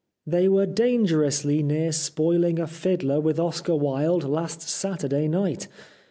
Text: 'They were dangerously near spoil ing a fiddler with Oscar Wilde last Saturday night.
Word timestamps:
'They 0.35 0.47
were 0.49 0.65
dangerously 0.65 1.61
near 1.61 1.91
spoil 1.91 2.43
ing 2.43 2.57
a 2.57 2.65
fiddler 2.65 3.19
with 3.21 3.39
Oscar 3.39 3.75
Wilde 3.75 4.23
last 4.23 4.61
Saturday 4.63 5.27
night. 5.27 5.67